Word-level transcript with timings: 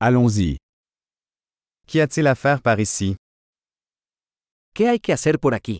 Allons-y. 0.00 0.58
Qu'y 1.88 2.00
a-t-il 2.00 2.28
à 2.28 2.36
faire 2.36 2.62
par 2.62 2.78
ici? 2.78 3.16
¿Qué 4.72 4.88
hay 4.88 5.00
que 5.00 5.12
hacer 5.12 5.40
por 5.40 5.54
aquí? 5.54 5.78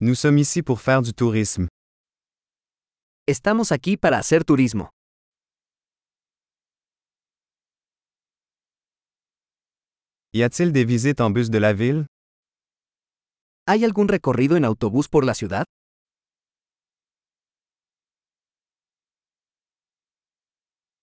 Nous 0.00 0.16
sommes 0.18 0.38
ici 0.38 0.62
pour 0.62 0.80
faire 0.80 1.00
du 1.00 1.12
tourisme. 1.12 1.68
Estamos 3.28 3.70
aquí 3.70 3.96
para 3.96 4.18
hacer 4.18 4.44
turismo. 4.44 4.90
Y 10.32 10.42
a-t-il 10.42 10.72
des 10.72 10.84
visites 10.86 11.20
en 11.20 11.32
bus 11.32 11.50
de 11.50 11.60
la 11.60 11.72
ville? 11.72 12.06
¿Hay 13.66 13.84
algún 13.84 14.08
recorrido 14.08 14.56
en 14.56 14.64
autobús 14.64 15.08
por 15.08 15.24
la 15.24 15.34
ciudad? 15.34 15.64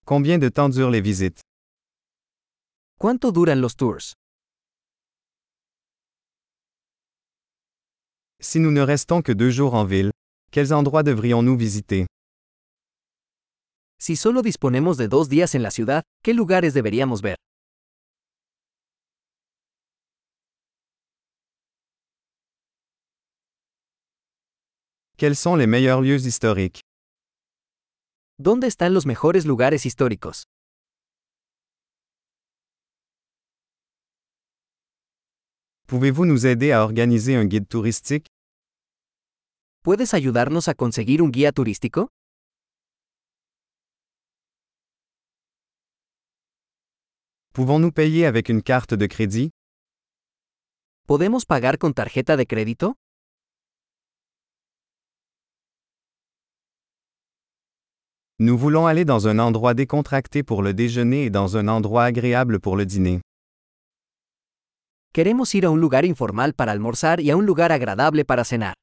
Combien 0.08 0.38
de 0.38 0.50
temps 0.50 0.70
durent 0.70 0.92
les 0.92 1.02
visites? 1.02 1.42
¿Cuánto 3.00 3.32
duran 3.32 3.60
los 3.60 3.76
tours? 3.76 4.14
Si 8.40 8.60
nous 8.60 8.70
ne 8.72 8.82
restons 8.82 9.24
que 9.24 9.32
deux 9.32 9.50
jours 9.50 9.74
en 9.74 9.84
ville, 9.84 10.12
quels 10.52 10.72
endroits 10.74 11.02
devrions-nous 11.02 11.58
visiter? 11.58 12.06
Si 13.98 14.16
solo 14.16 14.44
disponemos 14.44 14.98
de 14.98 15.08
dos 15.08 15.28
días 15.28 15.56
en 15.56 15.64
la 15.64 15.72
ciudad, 15.72 16.04
¿qué 16.24 16.36
lugares 16.36 16.76
deberíamos 16.76 17.24
ver? 17.24 17.38
Quels 25.18 25.36
sont 25.36 25.56
les 25.56 25.66
meilleurs 25.66 26.02
lieux 26.02 26.28
historiques? 26.28 26.82
¿Dónde 28.38 28.68
están 28.68 28.94
los 28.94 29.06
mejores 29.06 29.46
lugares 29.46 29.86
históricos? 29.86 30.44
Pouvez-vous 35.88 36.26
nous 36.26 36.46
aider 36.46 36.74
à 36.74 36.84
organiser 36.84 37.38
un 37.38 37.46
guide 37.46 37.66
touristique? 37.66 38.28
¿Puedes 39.82 40.14
ayudarnos 40.14 40.68
a 40.68 40.74
conseguir 40.74 41.22
un 41.22 41.32
guía 41.32 41.54
turístico? 41.54 42.10
Pouvons-nous 47.54 47.94
payer 47.94 48.26
avec 48.26 48.50
une 48.50 48.62
carte 48.62 48.98
de 48.98 49.08
crédit? 49.08 49.52
¿Podemos 51.08 51.46
pagar 51.46 51.78
con 51.78 51.94
tarjeta 51.94 52.36
de 52.36 52.46
crédito? 52.46 52.98
Nous 58.38 58.58
voulons 58.58 58.86
aller 58.86 59.06
dans 59.06 59.30
un 59.30 59.40
endroit 59.40 59.74
décontracté 59.74 60.44
pour 60.44 60.62
le 60.62 60.74
déjeuner 60.74 61.24
et 61.24 61.30
dans 61.30 61.56
un 61.56 61.70
endroit 61.70 62.04
agréable 62.04 62.60
pour 62.60 62.76
le 62.76 62.86
dîner. 62.86 63.22
Queremos 65.14 65.56
ir 65.56 65.66
a 65.66 65.70
un 65.70 65.78
lugar 65.80 66.04
informal 66.04 66.54
para 66.54 66.74
almorzar 66.74 67.22
y 67.22 67.32
a 67.32 67.38
un 67.38 67.46
lugar 67.46 67.72
agradable 67.72 68.26
para 68.26 68.44
cenar. 68.44 68.74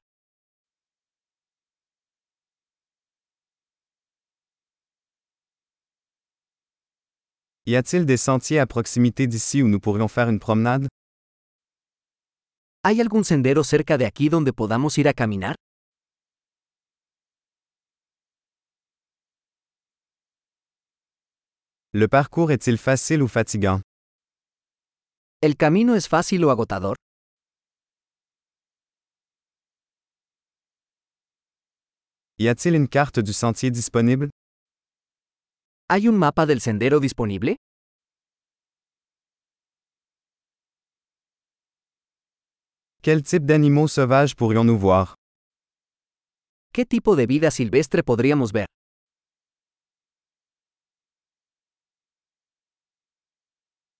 Y 7.66 7.76
a-t-il 7.76 8.06
des 8.06 8.16
sentiers 8.16 8.58
à 8.58 8.66
proximité 8.66 9.26
d'ici 9.26 9.62
où 9.62 9.68
nous 9.68 9.78
pourrions 9.78 10.08
faire 10.08 10.30
une 10.30 10.40
promenade? 10.40 10.88
¿Hay 12.82 13.02
algún 13.02 13.24
sendero 13.24 13.62
cerca 13.64 13.98
de 13.98 14.06
aquí 14.06 14.30
donde 14.30 14.54
podamos 14.54 14.96
ir 14.96 15.08
a 15.08 15.12
caminar? 15.12 15.56
Le 21.94 22.08
parcours 22.08 22.50
est-il 22.52 22.78
facile 22.78 23.22
ou 23.22 23.28
fatigant? 23.28 23.82
¿El 25.42 25.56
camino 25.56 25.94
es 25.94 26.08
fácil 26.08 26.42
o 26.44 26.50
agotador? 26.50 26.96
Y 32.38 32.48
a-t-il 32.48 32.74
une 32.76 32.88
carte 32.88 33.18
du 33.20 33.34
sentier 33.34 33.70
disponible? 33.70 34.30
¿Hay 35.90 36.08
un 36.08 36.16
mapa 36.16 36.46
del 36.46 36.62
sendero 36.62 36.98
disponible? 36.98 37.56
Quel 43.02 43.22
type 43.22 43.44
d'animaux 43.44 43.88
sauvages 43.88 44.34
pourrions-nous 44.34 44.78
voir? 44.78 45.14
¿Qué 46.72 46.86
tipo 46.86 47.16
de 47.16 47.26
vida 47.26 47.50
silvestre 47.50 48.02
podríamos 48.02 48.52
ver? 48.52 48.66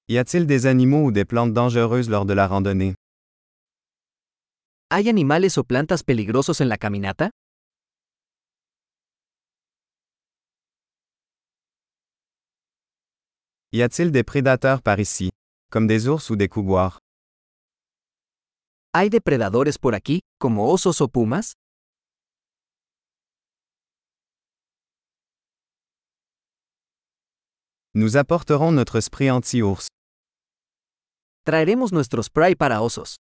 Y 0.09 0.19
a-t-il 0.19 0.47
des 0.47 0.67
animaux 0.67 1.05
ou 1.07 1.13
des 1.13 1.25
plantes 1.25 1.53
dangereuses 1.53 2.11
lors 2.11 2.27
de 2.27 2.33
la 2.35 2.49
randonnée? 2.49 2.95
¿Hay 4.91 5.09
animales 5.09 5.57
o 5.59 5.65
plantas 5.65 6.03
peligrosos 6.03 6.61
en 6.61 6.69
la 6.69 6.77
caminata? 6.77 7.31
Y 13.71 13.83
a-t-il 13.83 14.11
des 14.11 14.25
prédateurs 14.25 14.83
par 14.83 14.99
ici, 15.01 15.31
comme 15.71 15.87
des 15.87 16.09
ours 16.09 16.29
ou 16.31 16.37
des 16.37 16.49
couguars? 16.49 16.99
¿Hay 18.93 19.09
depredadores 19.09 19.79
por 19.79 19.95
aquí, 19.95 20.21
como 20.39 20.71
osos 20.71 21.01
o 21.01 21.09
pumas? 21.09 21.55
Nous 27.94 28.16
apporterons 28.16 28.72
notre 28.72 29.00
spray 29.03 29.28
anti-ours. 29.28 29.88
Traeremos 31.44 31.92
nuestro 31.92 32.22
spray 32.22 32.54
para 32.54 32.80
osos. 32.80 33.16